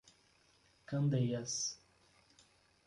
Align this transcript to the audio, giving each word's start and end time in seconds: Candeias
Candeias 0.87 1.77